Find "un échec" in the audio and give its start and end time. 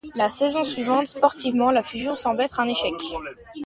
2.59-2.95